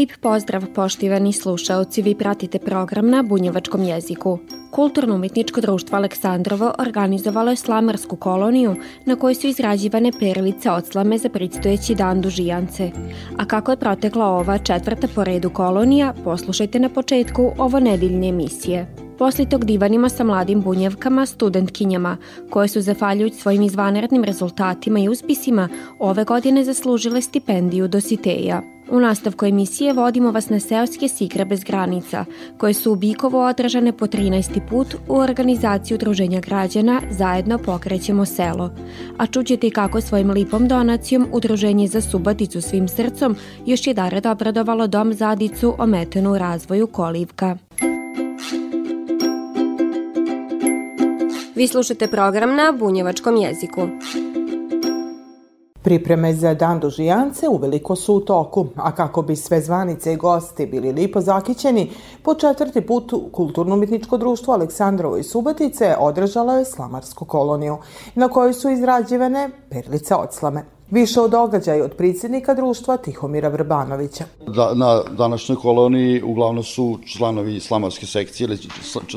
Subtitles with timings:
[0.00, 4.38] Lip pozdrav poštivani slušaoci, vi pratite program na bunjevačkom jeziku.
[4.70, 11.28] Kulturno-umetničko društvo Aleksandrovo organizovalo je slamarsku koloniju na kojoj su izrađivane perlice od slame za
[11.28, 12.90] predstojeći dan dužijance.
[13.38, 18.94] A kako je protekla ova četvrta po redu kolonija, poslušajte na početku ovo nedeljne emisije.
[19.18, 22.16] Posle tog divanima sa mladim bunjevkama, studentkinjama,
[22.50, 28.79] koje su zafaljujući svojim izvanrednim rezultatima i uspisima, ove godine zaslužile stipendiju Dositeja.
[28.90, 32.24] U nastavku emisije vodimo vas na seoske sigre bez granica,
[32.58, 34.60] koje su u Bikovo održane po 13.
[34.68, 38.70] put u organizaciji Udruženja građana Zajedno pokrećemo selo.
[39.18, 44.86] A čućete kako svojim lipom donacijom Udruženje za Subaticu svim srcom još je dared obradovalo
[44.86, 47.56] dom Zadicu ometenu u razvoju kolivka.
[51.54, 53.88] Vi slušate program na bunjevačkom jeziku.
[55.82, 60.66] Pripreme za dan dužijance uveliko su u toku, a kako bi sve zvanice i gosti
[60.66, 61.90] bili lipo zakićeni,
[62.22, 67.78] po četvrti put Kulturno-umetničko društvo Aleksandrovo i Subatice održalo je slamarsku koloniju,
[68.14, 70.64] na kojoj su izrađivane perlice od slame.
[70.90, 74.24] Više o događaju od predsjednika društva Tihomira Vrbanovića.
[74.46, 78.48] Da, na današnjoj koloniji uglavnom su članovi slamarske sekcije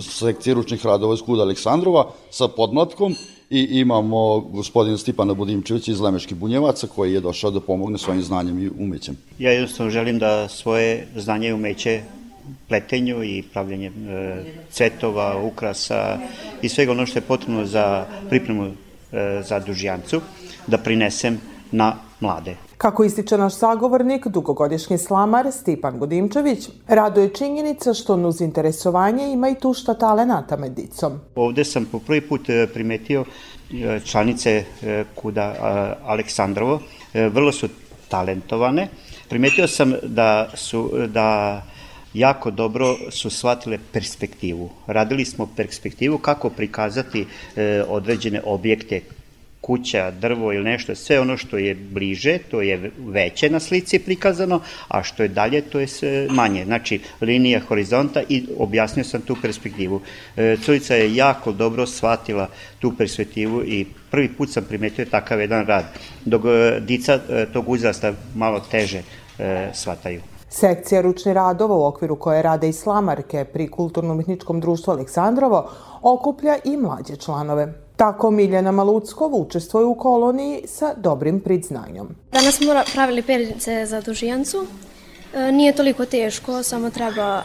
[0.02, 3.16] sekcije ručnih radova iz Kuda Aleksandrova sa podmlatkom
[3.54, 8.60] i imamo gospodina Stipana Budimčevića iz Lemeških Bunjevaca koji je došao da pomogne svojim znanjem
[8.60, 9.18] i umećem.
[9.40, 12.02] Ja jednostavno želim da svoje znanje i umeće
[12.68, 16.18] pletenju i pravljenje e, cvetova, ukrasa
[16.62, 20.22] i svega ono što je potrebno za pripremu e, za dužijancu,
[20.68, 21.40] da prinesem
[21.72, 22.56] na mlade.
[22.84, 29.50] Kako ističe naš sagovornik, dugogodišnji slamar Stipan Godimčević, rado je činjenica što uz interesovanje ima
[29.50, 31.14] i tušta talenata med dicom.
[31.36, 34.52] Ovde sam po prvi put e, primetio e, članice
[34.82, 35.56] e, kuda
[36.06, 36.80] Aleksandrovo,
[37.14, 37.70] vrlo su
[38.10, 38.88] talentovane.
[39.30, 41.62] Primetio sam da su da
[42.14, 44.70] jako dobro su shvatile perspektivu.
[44.88, 47.28] Radili smo perspektivu kako prikazati
[47.88, 49.02] određene objekte
[49.64, 54.60] kuća, drvo ili nešto, sve ono što je bliže, to je veće na slici prikazano,
[54.88, 55.88] a što je dalje, to je
[56.30, 56.66] manje.
[56.66, 60.02] Znači, linija horizonta i objasnio sam tu perspektivu.
[60.38, 62.48] E, Curica je jako dobro shvatila
[62.80, 65.86] tu perspektivu i prvi put sam primetio takav jedan rad,
[66.26, 69.02] dok e, dica e, tog uzrasta malo teže
[69.74, 70.22] shvataju.
[70.50, 75.70] Sekcija ručni radova u okviru koje rade i slamarke pri Kulturno-umetničkom društvu Aleksandrovo
[76.02, 77.83] okuplja i mlađe članove.
[78.04, 82.16] Tako Miljana Maluckov učestvuje u koloniji sa dobrim priznanjom.
[82.32, 84.66] Danas smo pravili perice za dužijancu.
[85.34, 87.44] E, nije toliko teško, samo treba,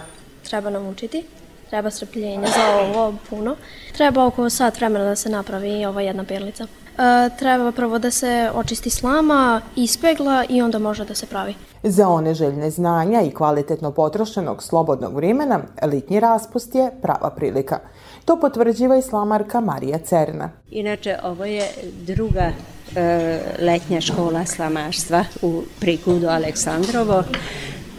[0.49, 1.25] treba nam učiti.
[1.71, 3.57] Treba strpljenja za ovo puno.
[3.97, 6.65] Treba oko sat vremena da se napravi ova jedna perlica.
[6.65, 11.55] E, treba prvo da se očisti slama, ispegla i onda može da se pravi.
[11.83, 17.79] Za one željne znanja i kvalitetno potrošenog slobodnog vremena, litnji raspust je prava prilika.
[18.29, 20.51] To potvrđiva i slamarka Marija Cerna.
[20.71, 21.69] Inače, ovo je
[22.07, 22.53] druga
[22.97, 27.25] e, letnja škola slamarstva u prikudu Aleksandrovo.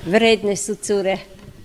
[0.05, 1.17] Vredne su cure,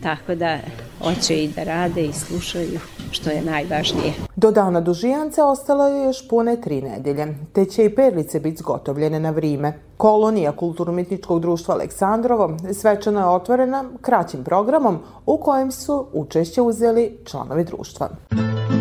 [0.03, 0.59] tako da
[1.03, 2.81] hoće i da rade i slušaju,
[3.15, 4.13] što je najvažnije.
[4.37, 9.21] Do dana dužijance ostalo je još pune tri nedelje, te će i perlice biti zgotovljene
[9.21, 9.73] na vrime.
[9.97, 17.65] Kolonija Kulturno-umetničkog društva Aleksandrovo svečano je otvorena kraćim programom u kojem su učešće uzeli članovi
[17.65, 18.09] društva.
[18.29, 18.74] Kad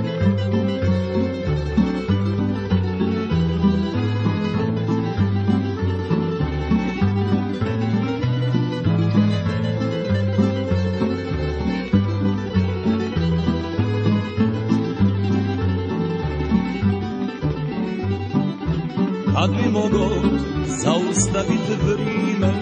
[21.44, 22.54] zaustaviti vrime.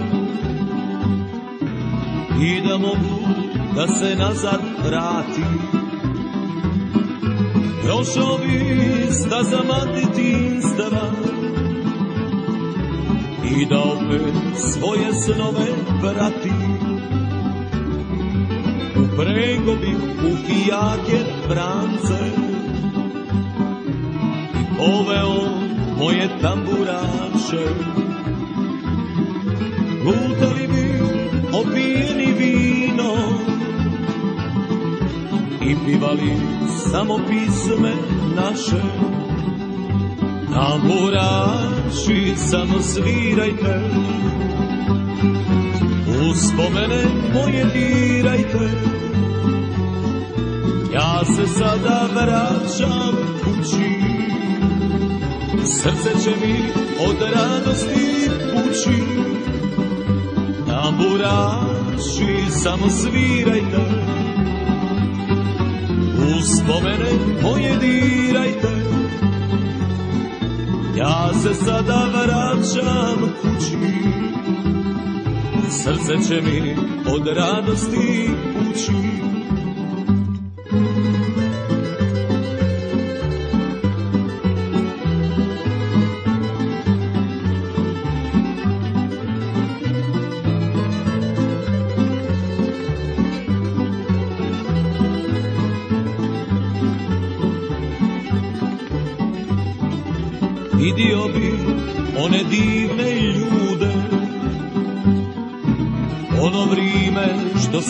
[2.42, 3.22] I da mogu
[3.76, 5.60] da se nazad vratim
[7.84, 11.12] Prošao bi stazama detinstava
[13.46, 15.68] I da opet svoje snove
[16.02, 16.78] vratim
[18.96, 22.32] Uprego bih u fijake brance
[24.56, 25.62] I poveo
[25.98, 27.66] moje tamburaše
[30.06, 31.00] Lutali bi
[31.54, 33.32] opijeni vino
[35.86, 36.32] pivali
[36.92, 37.94] samo pisme
[38.36, 38.82] naše.
[40.54, 43.82] Tamburaši samo svirajte
[46.32, 48.70] Uspomene moje dirajte.
[50.94, 54.02] Ja se sada vraćam kući
[55.66, 56.56] Srce će mi
[57.08, 59.04] od radosti pući
[60.82, 63.82] Tamburaši samo svirajte.
[66.38, 67.12] Uspomene
[67.42, 68.68] moje dirajte.
[70.98, 73.78] Ja se sada vraćam kući.
[75.70, 76.76] Srce će mi
[77.16, 79.31] od radosti pući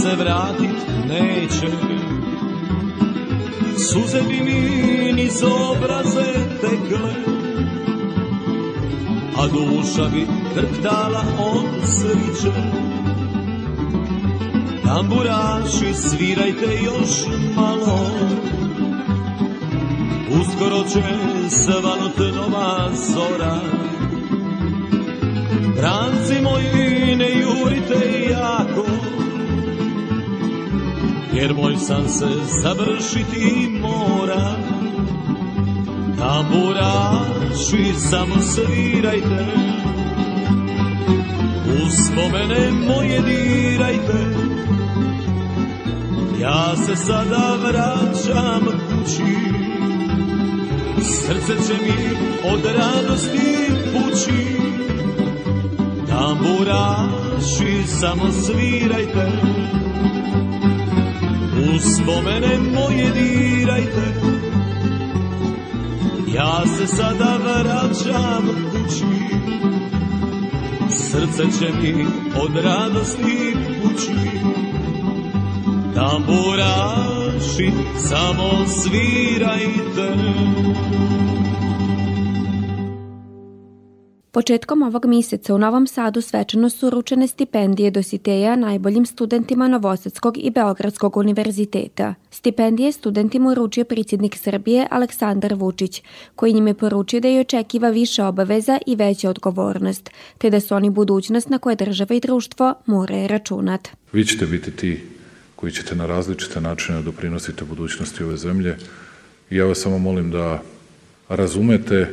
[0.01, 0.77] se vratit
[1.07, 1.67] neće.
[3.77, 7.13] Suze bi mi niz obraze tekle
[9.37, 12.51] A duša bi trptala od sriće
[14.85, 18.11] Tamburaši svirajte još malo.
[20.41, 21.03] Uskoro će
[21.49, 23.59] svanut nova zora.
[25.77, 29.10] Branci moji ne jurite jako
[31.33, 32.27] Jer moj san se
[32.63, 34.55] završiti mora.
[36.17, 39.45] Tamburaši samo svirajte.
[41.85, 44.25] Uspomene moje dirajte.
[46.41, 49.35] Ja se sada vraćam kući.
[51.03, 52.15] Srce će mi
[52.53, 54.57] od radosti pući.
[56.09, 59.31] Tamburaši samo svirajte
[61.75, 64.13] Uspomene moje dirajte.
[66.35, 69.05] Ja se sada vraćam kući.
[70.89, 72.05] Srce će mi
[72.41, 74.11] od radosti pući
[75.95, 77.71] Tamburaši
[78.09, 80.15] samo svirajte
[84.33, 90.49] Početkom ovog mjeseca u Novom Sadu svečano su uručene stipendije dositeja najboljim studentima Novosadskog i
[90.49, 92.15] Beogradskog univerziteta.
[92.29, 96.03] Stipendije studentima uručio predsjednik Srbije Aleksandar Vučić,
[96.35, 100.89] koji njime poručio da je očekiva više obaveza i veća odgovornost, te da su oni
[100.89, 103.87] budućnost na koje država i društvo more računat.
[104.13, 105.03] Vi ćete biti ti
[105.55, 108.77] koji ćete na različite načine doprinositi budućnosti ove zemlje
[109.49, 110.61] ja vas samo molim da
[111.29, 112.09] razumete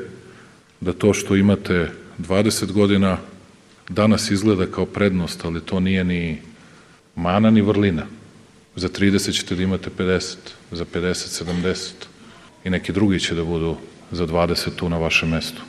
[0.80, 1.88] da to što imate
[2.18, 3.16] 20 godina
[3.88, 6.38] danas izgleda kao prednost, ali to nije ni
[7.16, 8.06] mana ni vrlina.
[8.76, 10.36] Za 30 ćete da imate 50,
[10.72, 11.90] za 50, 70
[12.64, 13.76] i neki drugi će da budu
[14.10, 15.62] za 20 tu na vašem mestu.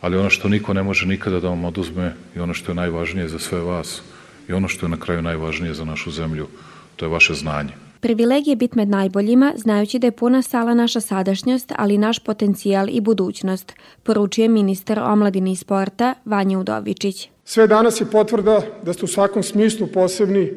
[0.00, 3.28] Ali ono što niko ne može nikada da vam oduzme i ono što je najvažnije
[3.28, 4.02] za sve vas
[4.48, 6.48] i ono što je na kraju najvažnije za našu zemlju,
[6.96, 7.72] to je vaše znanje.
[8.02, 13.00] Privilegije biti med najboljima, znajući da je puna sala naša sadašnjost, ali naš potencijal i
[13.00, 17.28] budućnost, poručuje ministar omladine i sporta Vanja Udovičić.
[17.44, 20.52] Sve danas je potvrda da ste u svakom smislu posebni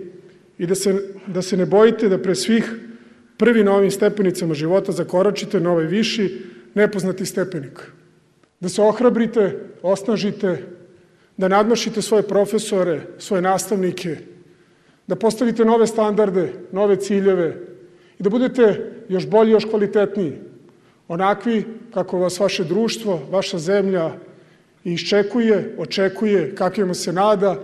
[0.58, 0.96] i da se,
[1.28, 2.74] da se ne bojite da pre svih
[3.38, 6.42] prvi na ovim stepenicama života zakoračite na ovaj viši,
[6.74, 7.92] nepoznati stepenik.
[8.60, 10.64] Da se ohrabrite, osnažite,
[11.38, 14.18] da nadmašite svoje profesore, svoje nastavnike,
[15.08, 17.58] da postavite nove standarde, nove ciljeve
[18.20, 20.34] i da budete još bolji, još kvalitetniji,
[21.08, 24.12] onakvi kako vas vaše društvo, vaša zemlja
[24.84, 27.56] iščekuje, očekuje, kakvima se nada,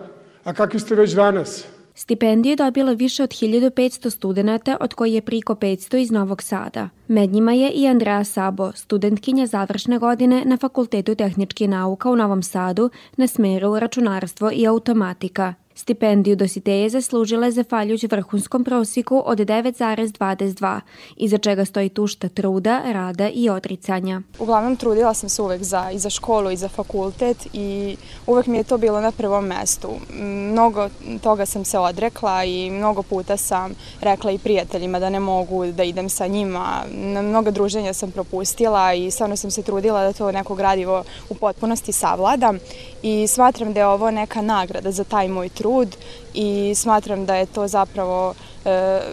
[0.44, 1.66] a kakvi ste već danas.
[1.96, 6.90] Stipendiju je dobilo više od 1500 studenta, od koji je priko 500 iz Novog Sada.
[7.08, 12.44] Med njima je i Andrea Sabo, studentkinja završne godine na Fakultetu tehničkih nauka u Novom
[12.44, 15.54] Sadu na smeru računarstvo i automatika.
[15.82, 20.80] Stipendiju dositeje zaslužila je zahvaljujući vrhunskom prosjeku od 9,22,
[21.18, 24.22] iza čega stoji tušta truda, rada i odricanja.
[24.40, 27.98] Uglavnom trudila sam se uvek za, i za školu i za fakultet i
[28.28, 29.90] uvek mi je to bilo na prvom mestu.
[30.20, 30.90] Mnogo
[31.24, 35.84] toga sam se odrekla i mnogo puta sam rekla i prijateljima da ne mogu da
[35.84, 36.84] idem sa njima.
[36.92, 41.36] Na mnoga druženja sam propustila i stvarno sam se trudila da to neko gradivo u
[41.36, 42.60] potpunosti savladam
[43.04, 45.71] i smatram da je ovo neka nagrada za taj moj trud
[46.34, 48.34] i smatram da je to zapravo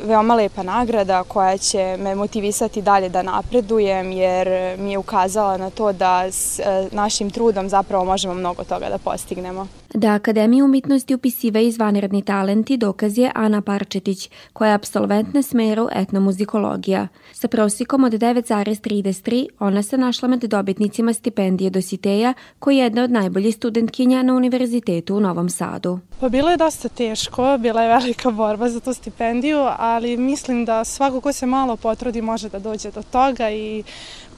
[0.05, 4.49] veoma lepa nagrada koja će me motivisati dalje da napredujem jer
[4.79, 6.61] mi je ukazala na to da s
[6.93, 9.67] našim trudom zapravo možemo mnogo toga da postignemo.
[9.95, 15.89] Da Akademiju umetnosti upisiva izvanredni talenti dokaz je Ana Parčetić, koja je absolvent na smeru
[15.93, 17.09] etnomuzikologija.
[17.33, 23.11] Sa prosikom od 9,33 ona se našla med dobitnicima stipendije Dositeja, koji je jedna od
[23.11, 25.99] najboljih studentkinja na Univerzitetu u Novom Sadu.
[26.21, 30.85] Pa bilo je dosta teško, bila je velika borba za tu stipendiju, ali mislim da
[30.85, 33.83] svako ko se malo potrudi može da dođe do toga i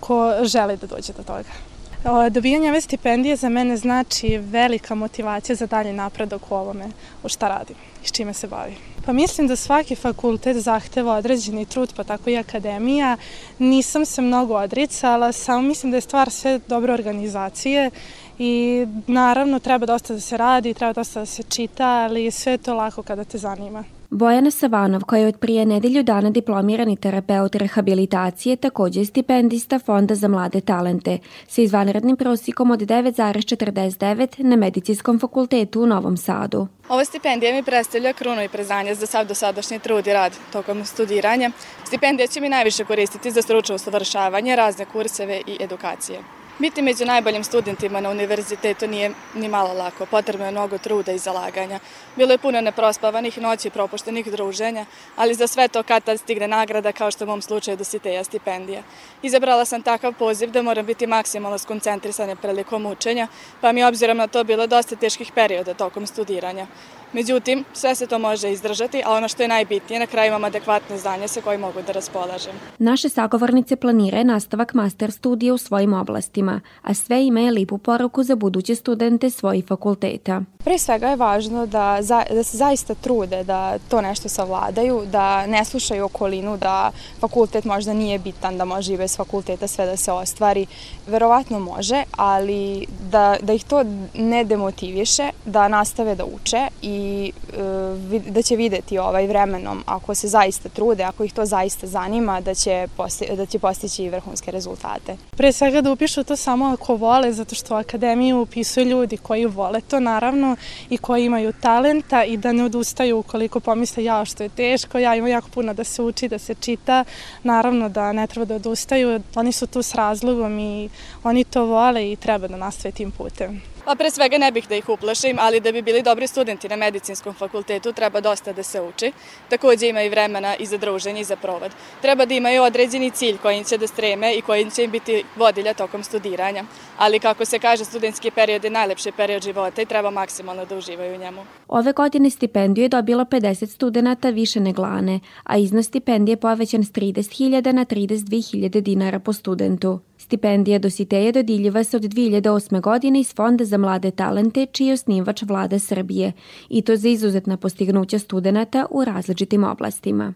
[0.01, 1.70] ko želi da dođe do toga.
[2.05, 6.87] Dobijanje ove stipendije za mene znači velika motivacija za dalje napredak u ovome
[7.23, 8.75] u šta radim i s čime se bavim.
[9.07, 13.17] Pa mislim da svaki fakultet zahteva određeni trud, pa tako i akademija.
[13.59, 17.91] Nisam se mnogo odricala, samo mislim da je stvar sve dobre organizacije
[18.39, 22.59] i naravno treba dosta da se radi, treba dosta da se čita, ali sve je
[22.59, 23.85] to lako kada te zanima.
[24.11, 30.15] Bojana Savanov, koja je od prije nedelju dana diplomirani terapeut rehabilitacije, takođe je stipendista Fonda
[30.15, 36.67] za mlade talente, sa izvanrednim prosikom od 9,49 na Medicinskom fakultetu u Novom Sadu.
[36.89, 41.51] Ova stipendija mi predstavlja krunu i prezanje za sav dosadašnji trud i rad tokom studiranja.
[41.85, 46.40] Stipendija će mi najviše koristiti za stručno usavršavanje, razne kurseve i edukacije.
[46.61, 51.19] Biti među najboljim studentima na univerzitetu nije ni malo lako, potrebno je mnogo truda i
[51.19, 51.81] zalaganja.
[52.17, 54.87] Bilo je puno neprospavanih noći i propuštenih druženja,
[55.17, 58.83] ali za sve to kad tad stigne nagrada kao što u mom slučaju dositeja stipendija.
[59.23, 63.29] Izabrala sam takav poziv da moram biti maksimalno skoncentrisana prilikom učenja,
[63.61, 66.67] pa mi obzirom na to bilo dosta teških perioda tokom studiranja.
[67.13, 70.99] Međutim, sve se to može izdržati, a ono što je najbitnije, na kraju imam adekvatne
[70.99, 72.53] znanje sa kojim mogu da raspolažem.
[72.79, 78.37] Naše sagovornice planire nastavak master studija u svojim oblastima, a sve imaju lipu poruku za
[78.37, 80.43] buduće studente svojih fakulteta.
[80.65, 85.47] Pre svega je važno da, za, da se zaista trude da to nešto savladaju, da
[85.47, 86.91] ne slušaju okolinu, da
[87.21, 90.67] fakultet možda nije bitan, da može i bez fakulteta sve da se ostvari.
[91.07, 98.31] Verovatno može, ali da, da ih to ne demotiviše, da nastave da uče i e,
[98.31, 102.55] da će videti ovaj vremenom, ako se zaista trude, ako ih to zaista zanima, da
[102.55, 105.17] će, posti, da će postići vrhunske rezultate.
[105.31, 109.81] Pre svega da upišu to samo ako vole, zato što akademiju upisuju ljudi koji vole
[109.81, 110.57] to, naravno,
[110.91, 115.15] i koji imaju talenta i da ne odustaju ukoliko pomisle ja što je teško, ja
[115.15, 117.05] imam jako puno da se uči, da se čita,
[117.43, 120.89] naravno da ne treba da odustaju, oni su tu s razlogom i
[121.25, 123.63] oni to vole i treba da nastave tim putem.
[123.85, 126.77] Pa pre svega ne bih da ih uplašim, ali da bi bili dobri studenti na
[126.77, 129.13] medicinskom fakultetu treba dosta da se uči.
[129.49, 131.73] Takođe ima i vremena i za druženje i za provad.
[132.03, 135.75] Treba da imaju određeni cilj kojim će da streme i kojim će im biti vodilja
[135.75, 136.65] tokom studiranja.
[136.99, 141.15] Ali kako se kaže, studentski period je najlepši period života i treba maksimalno da uživaju
[141.15, 141.45] u njemu.
[141.69, 146.93] Ove godine stipendiju je dobilo 50 studenta više neglane, a iznos stipendije je povećan s
[146.93, 150.10] 30.000 na 32.000 dinara po studentu.
[150.21, 152.81] Stipendija Dositeja dodiljiva se od 2008.
[152.81, 156.33] godine iz Fonda za mlade talente, čiji je osnivač vlada Srbije,
[156.69, 160.33] i to za izuzetna postignuća studenta u različitim oblastima.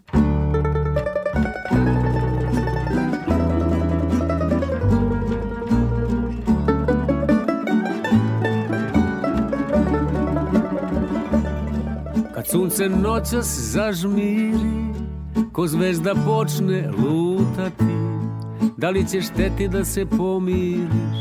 [12.35, 14.95] Kad sunce noćas zažmiri,
[15.53, 18.13] ko zvezda počne lutati,
[18.76, 21.19] Da li ćeš teti da se pomiriš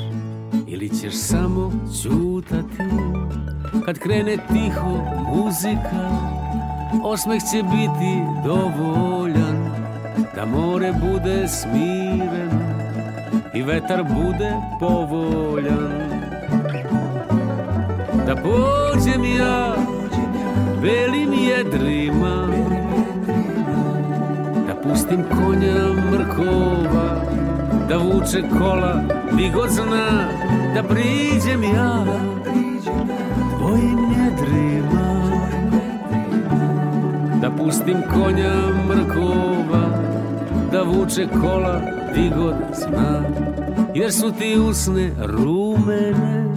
[0.67, 2.83] Ili ćeš samo ćutati?
[3.85, 4.97] Kad krene tiho
[5.35, 6.09] muzika
[7.03, 9.69] Osmeh će biti dovoljan
[10.35, 12.63] Da more bude smireno
[13.53, 16.03] I vetar bude povoljan.
[18.27, 19.75] Da pođem ja
[20.81, 22.82] Belim jedrima Da
[24.83, 27.25] pustim konja mrkova
[27.89, 29.01] da vuče kola
[29.37, 30.27] Di god zna
[30.75, 32.05] da priđem ja.
[33.57, 35.31] Tvojim njedrima
[37.41, 38.53] Da pustim konja
[38.87, 39.85] mrkova
[40.71, 41.81] Da vuče kola
[42.15, 43.21] di god zna.
[43.95, 46.53] Jer su ti usne rumene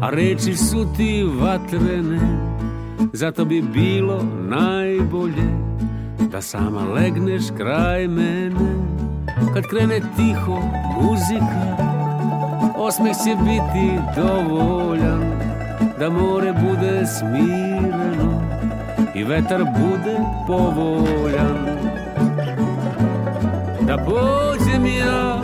[0.00, 2.20] A reči su ti vatrene.
[3.12, 5.59] Zato bi bilo najbolje
[6.30, 8.70] Da sama legneš kraj mene.
[9.54, 10.58] Kad krene tiho
[11.00, 11.76] muzika
[12.76, 15.22] Osmeh će biti dovoljan
[15.98, 18.42] Da more bude smireno
[19.14, 21.58] I vetar bude povoljan.
[23.86, 25.42] Da pođem ja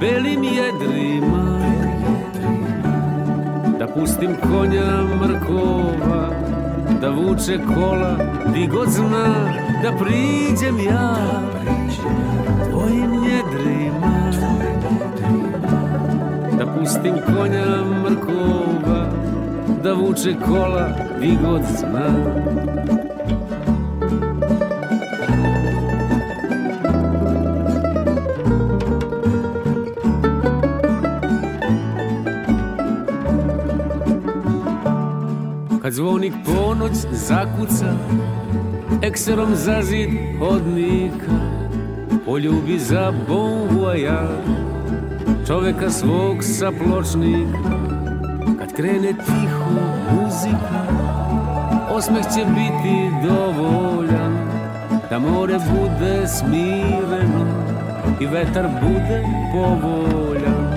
[0.00, 1.58] Belim jedrima
[3.78, 6.47] Da pustim konja mrkova
[7.00, 8.16] Da vuče kola
[8.54, 9.34] di god zna
[9.82, 11.16] Da priđem ja.
[12.70, 14.30] Tvojim njedrima
[16.58, 19.06] Da pustim konja mrkova
[19.82, 20.88] Da vuče kola
[21.20, 22.08] di god zna
[35.88, 37.96] Kad zvonik ponoć zakuca
[39.02, 41.32] Ekserom za zid hodnika
[42.26, 44.42] Poljubi za bon voyage
[45.46, 47.78] Čoveka svog sa pločnika.
[48.58, 49.64] Kad krene tiho
[50.12, 50.82] muzika
[51.90, 54.36] Osmeh će biti dovoljan.
[55.10, 57.46] Da more bude smireno
[58.20, 60.68] I vetar bude povoljan.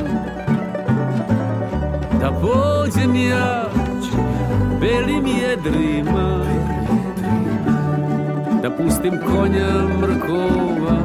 [2.21, 3.71] Da pođem ja
[4.81, 6.45] belim jedrima
[8.63, 10.97] Da pustim konja mrkova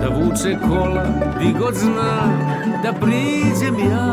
[0.00, 1.04] Da vuče kola
[1.40, 2.28] di god zna
[2.82, 4.12] Da priđem ja.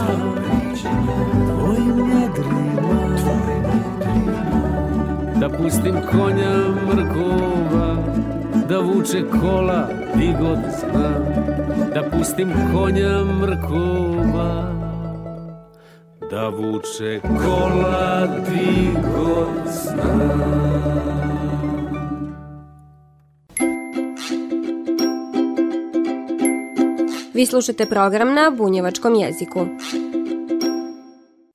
[1.48, 3.18] Tvojim jedrima
[5.40, 6.54] Da pustim konja
[6.88, 7.98] mrkova
[8.70, 11.10] Da vuče kola di god zna.
[11.94, 14.83] Da pustim konja mrkova
[16.34, 20.34] da vuče kola ti god zna.
[27.34, 29.66] Vi slušate program na bunjevačkom jeziku.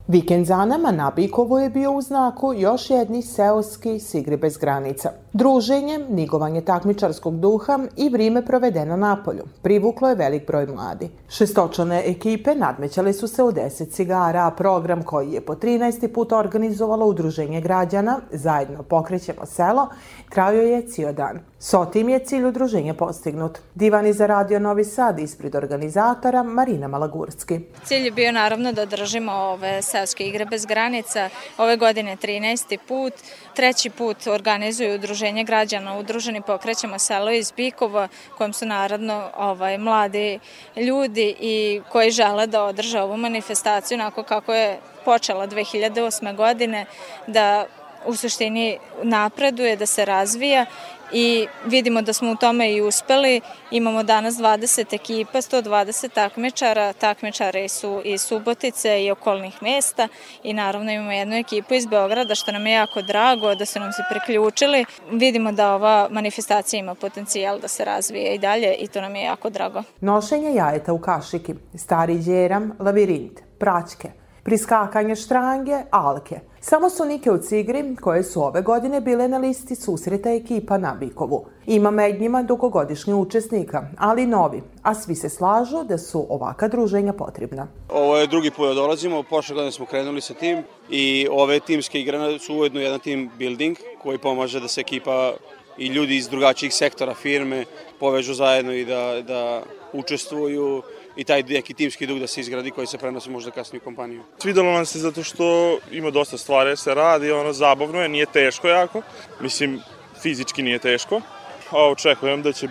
[0.09, 5.11] Vikend za nama na Bikovo je bio u znaku još jednih seoski sigri bez granica.
[5.33, 11.09] Druženje, nigovanje takmičarskog duha i vrime provedeno na polju privuklo je velik broj mladi.
[11.27, 16.13] Šestočane ekipe nadmećale su se u 10 cigara, a program koji je po 13.
[16.13, 19.87] put organizovalo Udruženje građana Zajedno pokrećemo selo
[20.29, 21.39] trajao je cijel dan.
[21.61, 23.57] S otim je cilj udruženja postignut.
[23.75, 27.59] Divani za Radio Novi Sad ispred organizatora Marina Malagurski.
[27.83, 31.29] Cilj je bio naravno da održimo ove seoske igre bez granica.
[31.57, 32.77] Ove godine 13.
[32.87, 33.13] put.
[33.55, 40.39] Treći put organizuju udruženje građana Udruženi pokrećemo selo iz Bikova, kojem su naravno ovaj, mladi
[40.75, 46.35] ljudi i koji žele da održe ovu manifestaciju onako kako je počela 2008.
[46.35, 46.85] godine,
[47.27, 47.65] da
[48.05, 50.65] u suštini napreduje, da se razvija
[51.11, 53.41] i vidimo da smo u tome i uspeli.
[53.71, 60.07] Imamo danas 20 ekipa, 120 takmičara, takmičare su iz Subotice i okolnih mesta
[60.43, 63.91] i naravno imamo jednu ekipu iz Beograda što nam je jako drago da su nam
[63.91, 64.85] se priključili.
[65.11, 69.23] Vidimo da ova manifestacija ima potencijal da se razvije i dalje i to nam je
[69.23, 69.83] jako drago.
[70.01, 74.11] Nošenje jajeta u kašiki, stari djeram, lavirint, praćke,
[74.43, 76.39] priskakanje štrange, alke.
[76.61, 80.95] Samo su Nike u Cigri, koje su ove godine bile na listi susreta ekipa na
[80.99, 81.45] Bikovu.
[81.65, 87.13] Ima med njima dugogodišnji učesnika, ali novi, a svi se slažu da su ovaka druženja
[87.13, 87.67] potrebna.
[87.89, 91.99] Ovo je drugi put da dolazimo, prošle godine smo krenuli sa tim i ove timske
[92.01, 95.33] igre su ujedno jedan team building koji pomaže da se ekipa
[95.77, 97.65] i ljudi iz drugačijih sektora firme
[97.99, 100.81] povežu zajedno i da, da učestvuju
[101.19, 104.23] i taj neki timski duh da se izgradi koji se prenosi možda kasnije u kompaniju.
[104.37, 108.67] Svidalo nam se zato što ima dosta stvari se radi, ono zabavno je, nije teško
[108.67, 109.01] jako,
[109.39, 109.81] mislim
[110.21, 111.21] fizički nije teško,
[111.69, 112.69] a očekujem da će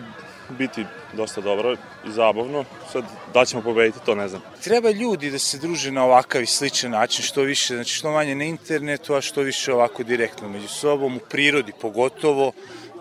[0.48, 1.72] biti dosta dobro
[2.06, 2.64] i zabavno.
[2.92, 4.42] Sad, da ćemo pobediti, to ne znam.
[4.64, 8.34] Treba ljudi da se druže na ovakav i sličan način, što više, znači što manje
[8.34, 12.52] na internetu, a što više ovako direktno među sobom, u prirodi pogotovo,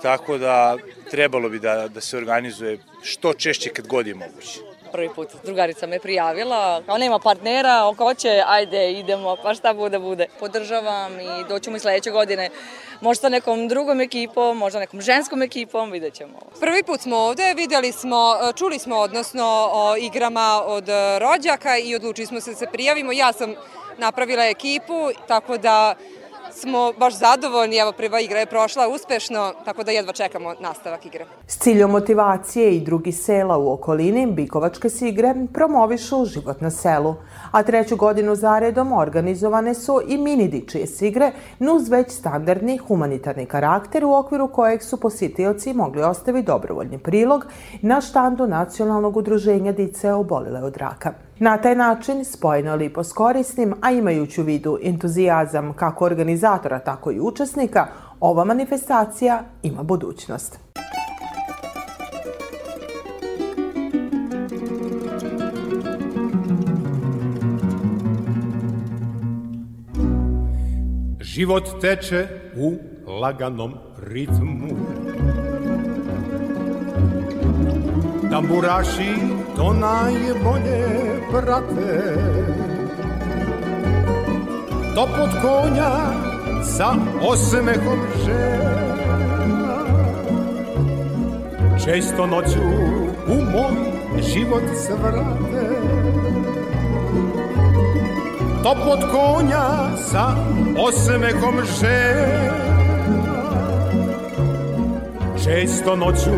[0.01, 0.77] tako da
[1.11, 5.87] trebalo bi da, da se organizuje što češće kad god je moguće prvi put drugarica
[5.87, 10.27] me prijavila, kao nema partnera, ako hoće, ajde, idemo, pa šta bude, bude.
[10.39, 12.49] Podržavam i doćemo i sledeće godine,
[13.01, 16.39] možda sa nekom drugom ekipom, možda nekom ženskom ekipom, vidjet ćemo.
[16.59, 20.85] Prvi put smo ovde, videli smo, čuli smo odnosno o igrama od
[21.17, 23.11] rođaka i odlučili smo se da se prijavimo.
[23.11, 23.55] Ja sam
[23.97, 25.95] napravila ekipu, tako da
[26.57, 31.25] smo baš zadovoljni, evo prva igra je prošla uspešno, tako da jedva čekamo nastavak igre.
[31.47, 37.15] S ciljom motivacije i drugi sela u okolini, Bikovačke se igre promovišu život na selu,
[37.51, 44.05] a treću godinu zaredom organizovane su i mini dičije sigre, nuz već standardni humanitarni karakter
[44.05, 47.45] u okviru kojeg su posjetioci mogli ostaviti dobrovoljni prilog
[47.81, 51.26] na štandu Nacionalnog udruženja dice obolile od raka.
[51.39, 57.11] Na taj način, spojeno lipo s korisnim, a imajući u vidu entuzijazam kako organizatora, tako
[57.11, 57.87] i učesnika,
[58.19, 60.59] ova manifestacija ima budućnost.
[71.19, 72.73] Život teče u
[73.21, 74.67] laganom ritmu
[78.31, 79.15] Tamburaši
[79.55, 82.47] to najbolje prate
[84.97, 85.91] Topot konja
[86.63, 89.77] sa osmehom žena.
[91.85, 92.59] Često noću
[93.27, 93.77] u moj
[94.33, 95.69] život svrate.
[98.63, 100.33] Topot konja sa
[100.87, 102.67] osmehom žena.
[105.43, 106.37] Često noću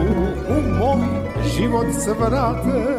[0.50, 1.08] u moj
[1.56, 2.99] život svrate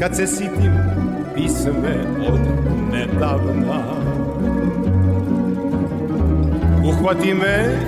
[0.00, 0.72] Kad se sitim
[1.34, 1.96] pisme
[2.28, 2.40] od
[2.92, 3.82] nedavna.
[6.84, 7.78] Uhvati me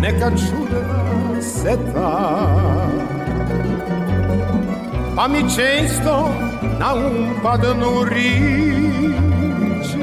[0.00, 2.42] neka čudna seta
[5.16, 6.28] Pa mi često
[6.78, 9.98] na um padnu riči.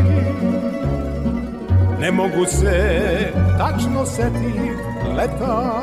[1.99, 3.09] Ne mogu se
[3.57, 4.77] tačno setit
[5.17, 5.81] leta.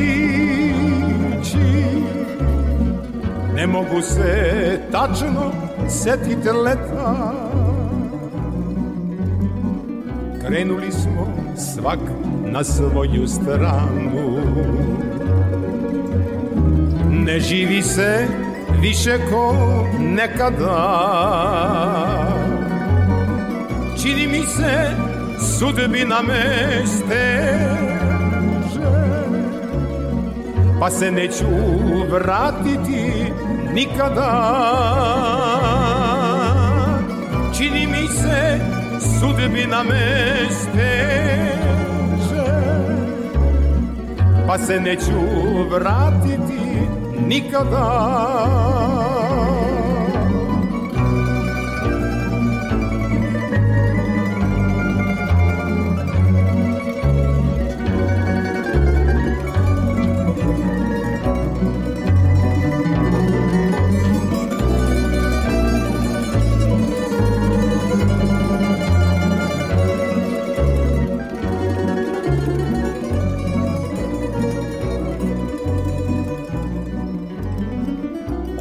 [3.55, 5.51] Ne mogu se tačno
[5.89, 7.33] setit leta.
[10.41, 11.99] Krenuli smo svak
[12.45, 14.41] na svoju stranu.
[17.09, 18.27] Ne živi se
[18.81, 19.55] više ko
[19.99, 20.77] nekada
[24.01, 24.95] Čini mi se
[25.39, 28.07] sudbina me steže
[30.79, 31.45] Pa se neću
[32.09, 33.33] vratiti
[33.73, 34.31] nikada.
[37.57, 38.59] Čini mi se
[39.19, 41.57] sudbina me steže
[44.47, 45.19] Pa se neću
[45.69, 46.87] vratiti
[47.27, 49.16] nikada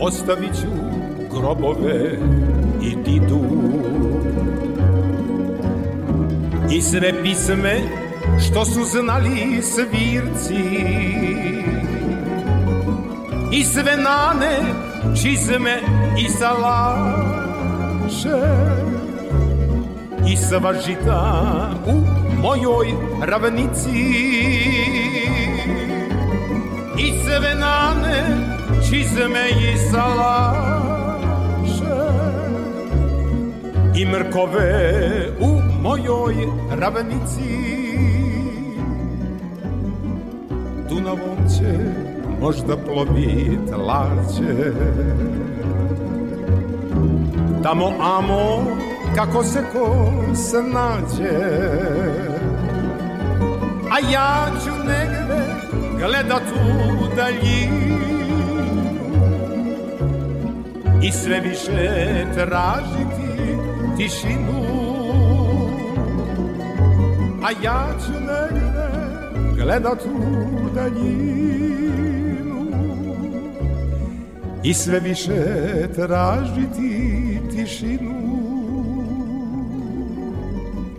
[0.06, 0.66] Ostavit ću
[1.30, 2.18] grobove
[2.82, 3.40] i didu.
[6.70, 7.80] I sve pisme
[8.46, 10.64] što su znali svirci.
[13.52, 14.58] I sve nane,
[15.22, 15.80] čizme
[16.18, 17.66] i salaše.
[20.28, 21.92] I sva žita u
[22.42, 22.86] mojoj
[23.22, 23.90] ravnici.
[26.98, 27.85] I sve nane,
[28.90, 30.76] čizme i salaše
[33.96, 36.34] I mrkove u mojoj
[36.70, 37.66] ravnici
[40.88, 41.78] Dunavom će
[42.40, 44.72] možda plovit lađe
[47.62, 48.66] Tamo amo
[49.14, 51.36] kako se ko snađe
[53.90, 55.44] A ja ću negde
[55.98, 58.15] gledat u daljinu
[61.06, 63.56] I sve više tražiti
[63.96, 64.62] tišinu.
[67.42, 68.88] A ja ću negde
[69.56, 71.86] gledat u daljinu.
[74.62, 75.42] I sve više
[75.94, 78.16] tražiti tišinu.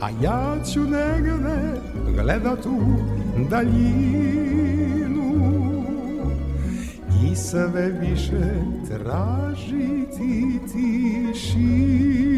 [0.02, 1.82] A ja ću negde
[2.16, 2.82] gledat u
[3.50, 4.77] daljinu
[7.50, 8.54] sve više
[8.88, 12.37] tražiti tišinu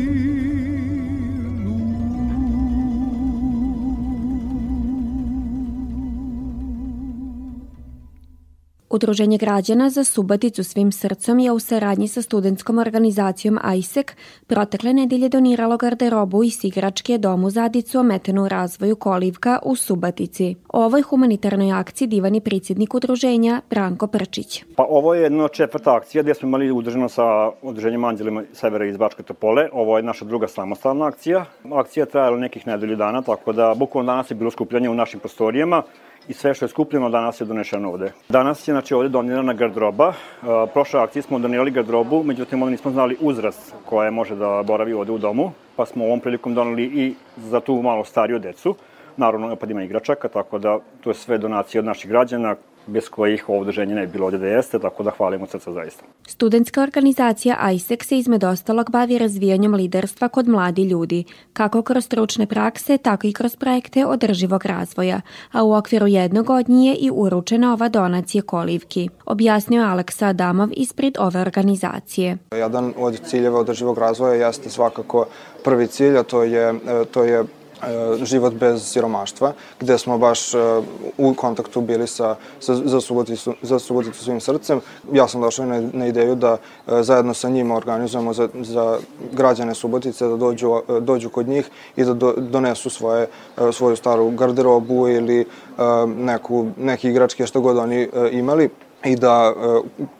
[8.92, 14.08] Udruženje građana za Subaticu svim srcom je u saradnji sa studentskom organizacijom ISEC
[14.48, 20.56] protekle nedelje doniralo garderobu i igračke domu Zadicu ometenu u razvoju kolivka u Subatici.
[20.70, 24.64] O ovoj humanitarnoj akciji divani predsjednik udruženja Branko Prčić.
[24.76, 28.98] Pa ovo je jedna četvrta akcija gdje smo imali udruženo sa udruženjem Anđelima Severa iz
[28.98, 29.70] Bačke Topole.
[29.74, 31.46] Ovo je naša druga samostalna akcija.
[31.72, 35.20] Akcija je trajala nekih nedelju dana, tako da bukvalno danas je bilo skupljanje u našim
[35.20, 35.84] prostorijama
[36.30, 38.12] i sve što je skupljeno danas je donešeno ovde.
[38.30, 40.14] Danas je znači, ovde donirana garderoba.
[40.74, 45.12] Prošle akcije smo donirali garderobu, međutim onda nismo znali uzrast koja može da boravi ovde
[45.12, 48.76] u domu, pa smo ovom prilikom donali i za tu malo stariju decu.
[49.18, 52.56] Naravno, opad ima igračaka, tako da to je sve donacije od naših građana,
[52.90, 56.04] bez kojih ovo udruženje ne bi bilo ovde da jeste, tako da hvalimo srca zaista.
[56.28, 61.24] Studentska organizacija ISEC se izmed ostalog bavi razvijanjem liderstva kod mladi ljudi,
[61.54, 65.22] kako kroz stručne prakse, tako i kroz projekte održivog razvoja,
[65.52, 70.70] a u okviru jednog od njih je i uručena ova donacija kolivki, objasnio Aleksa Adamov
[70.72, 72.38] ispred ove organizacije.
[72.52, 75.26] Jedan od ciljeva održivog razvoja jeste svakako
[75.64, 76.74] prvi cilj, a to je,
[77.12, 77.44] to je
[78.24, 80.58] život bez siromaštva, gde smo baš e,
[81.18, 84.82] u kontaktu bili sa, sa za, Suboticu, za Suboticu svim srcem.
[85.14, 88.98] Ja sam došao na, na ideju da e, zajedno sa njima organizujemo za, za
[89.32, 93.28] građane Subotice da dođu, dođu kod njih i da do, donesu svoje,
[93.72, 95.46] svoju staru garderobu ili
[96.08, 98.70] neku, neki igračke što god oni imali
[99.06, 99.54] i da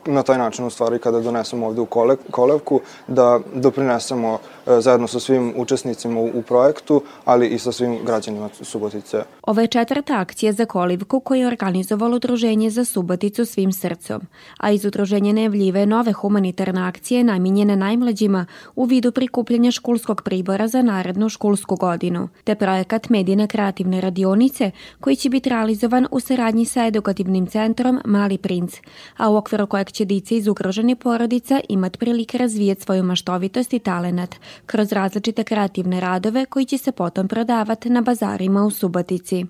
[0.04, 1.86] na taj način u stvari kada donesemo ovde u
[2.30, 8.48] kolevku da doprinesemo E, zajedno sa svim učesnicima u, projektu, ali i sa svim građanima
[8.62, 9.22] Subotice.
[9.42, 14.20] Ovo je četvrta akcija za kolivku koju je organizovalo Udruženje za Suboticu svim srcom,
[14.58, 20.82] a iz udruženja najavljive nove humanitarne akcije namijenjene najmlađima u vidu prikupljanja školskog pribora za
[20.82, 26.86] narednu školsku godinu, te projekat Medijne kreativne radionice koji će biti realizovan u saradnji sa
[26.86, 28.74] edukativnim centrom Mali princ,
[29.16, 33.78] a u okviru kojeg će dice iz ugroženih porodica imati prilike razvijeti svoju maštovitost i
[33.78, 34.34] talenat,
[34.66, 39.44] kroz različite kreativne radove koji će se potom prodavati na bazarima u Subotici.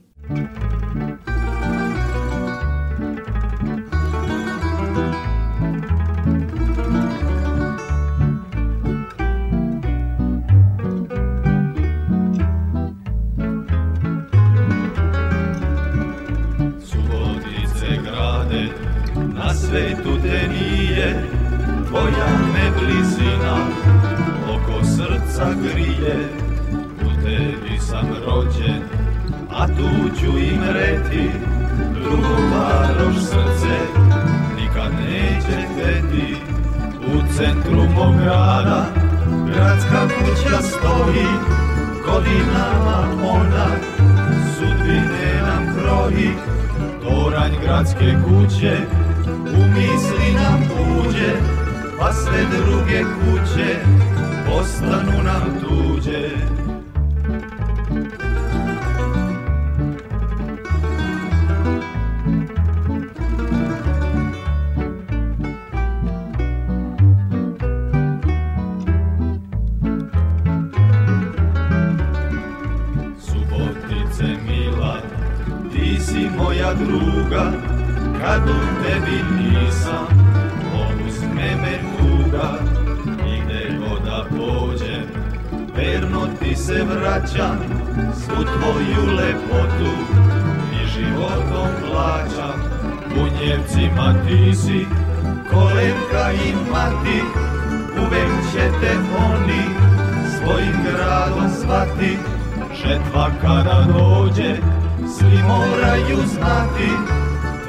[26.01, 26.29] Grije
[27.03, 28.83] U tebi sam rođen
[29.51, 31.31] A tu ću im reti
[31.95, 33.77] Drugo varoš srce
[34.57, 36.37] Nikad neće hteti
[37.07, 38.87] U centru mog grada
[39.47, 41.27] Gradska kuća stoji
[42.05, 43.67] Godinama ona
[44.55, 46.31] Sudbine nam kroji
[47.03, 48.77] Toranj gradske kuće
[49.47, 50.63] U misli nam
[50.99, 51.33] uđe
[51.99, 53.77] Pa sve druge kuće
[54.51, 56.31] postanu nam tuđe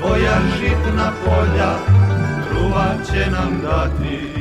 [0.02, 1.72] Tvoja žitna polja
[2.50, 4.41] Kruva će nam dati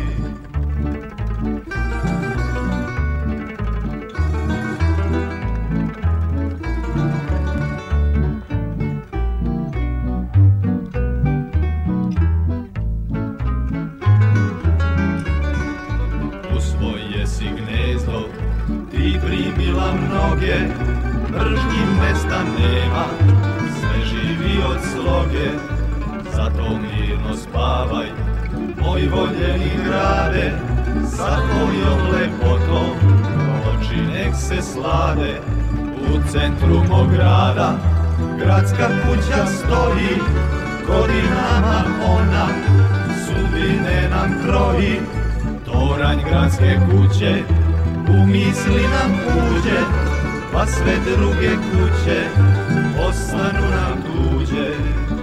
[29.00, 30.52] svoj voljeni grade,
[31.16, 32.90] sa tvojom lepotom,
[33.70, 35.40] oči nek se slade,
[36.00, 37.78] u centru mog grada,
[38.38, 40.16] gradska kuća stoji,
[40.86, 42.46] godinama ona,
[43.26, 45.00] sudbine nam kroji,
[45.64, 47.42] toranj gradske kuće,
[48.08, 49.80] u misli nam uđe,
[50.52, 52.20] pa sve druge kuće,
[53.08, 55.19] ostanu nam tuđe.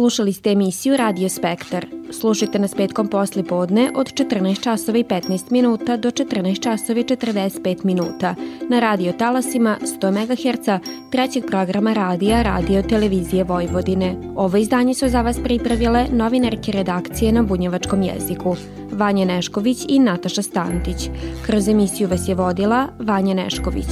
[0.00, 1.86] Slušali ste emisiju Radio Spektar.
[2.10, 7.04] Slušajte nas petkom posli podne od 14 časova i 15 minuta do 14 časova i
[7.04, 8.34] 45 minuta
[8.68, 14.16] na radio talasima 100 MHz trećeg programa radija Radio Televizije Vojvodine.
[14.36, 18.56] Ovo izdanje su za vas pripravile novinarke redakcije na bunjevačkom jeziku.
[18.92, 21.10] Vanja Nešković i Nataša Stantić.
[21.46, 23.88] Kroz emisiju vas je vodila Vanja Nešković.